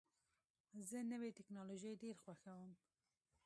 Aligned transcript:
زه 0.89 0.99
نوې 1.11 1.29
ټکنالوژۍ 1.37 1.93
ډېر 2.03 2.15
خوښوم. 2.23 2.71